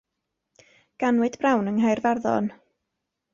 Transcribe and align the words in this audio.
Ganwyd 1.03 1.37
Brown 1.43 1.69
yng 1.73 1.77
Nghaerfaddon. 1.83 2.49